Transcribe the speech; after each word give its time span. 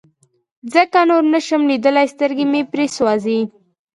ځکه 0.73 0.99
نور 1.09 1.23
نشم 1.33 1.61
ليدلى 1.69 2.03
سترګې 2.13 2.45
مې 2.51 2.61
پرې 2.71 2.85
سوزي. 2.95 3.39